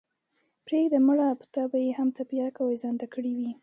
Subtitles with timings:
[0.65, 3.51] پرېږده مړه په تا به ئې هم څپياكه اوېزانده كړې وي۔